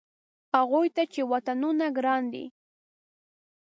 [0.55, 2.45] هغوی ته چې وطنونه ګران دي.